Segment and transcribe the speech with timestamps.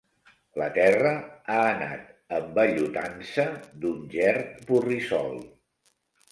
[0.61, 2.09] La terra ha anat
[2.39, 3.47] envellutant-se
[3.87, 5.41] d'un gerd borrissol.